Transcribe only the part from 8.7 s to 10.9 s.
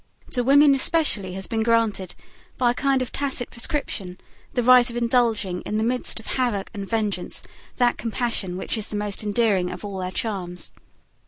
is the most endearing of all their charms.